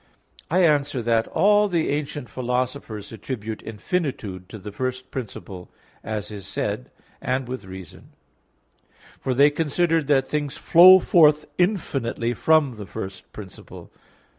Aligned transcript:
I 0.49 0.63
answer 0.63 1.03
that, 1.03 1.27
All 1.27 1.67
the 1.67 1.89
ancient 1.89 2.27
philosophers 2.27 3.11
attribute 3.11 3.61
infinitude 3.61 4.49
to 4.49 4.57
the 4.57 4.71
first 4.71 5.11
principle, 5.11 5.69
as 6.03 6.31
is 6.31 6.47
said 6.47 6.85
(Phys. 6.85 6.87
iii), 6.87 7.11
and 7.21 7.47
with 7.47 7.65
reason; 7.65 8.13
for 9.19 9.35
they 9.35 9.51
considered 9.51 10.07
that 10.07 10.27
things 10.27 10.57
flow 10.57 10.97
forth 10.97 11.45
infinitely 11.59 12.33
from 12.33 12.77
the 12.77 12.87
first 12.87 13.31
principle. 13.31 13.91